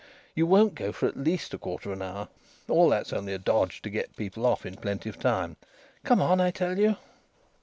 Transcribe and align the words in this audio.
"You 0.33 0.47
won't 0.47 0.73
go 0.73 0.91
for 0.91 1.07
at 1.07 1.15
least 1.15 1.53
a 1.53 1.59
quarter 1.59 1.91
of 1.91 1.97
an 1.97 2.01
hour. 2.01 2.27
All 2.67 2.89
that's 2.89 3.13
only 3.13 3.33
a 3.35 3.37
dodge 3.37 3.83
to 3.83 3.89
get 3.91 4.15
people 4.17 4.47
off 4.47 4.65
in 4.65 4.77
plenty 4.77 5.09
of 5.09 5.19
time. 5.19 5.57
Come 6.03 6.19
on, 6.23 6.41
I 6.41 6.49
tell 6.49 6.79
you." 6.79 6.95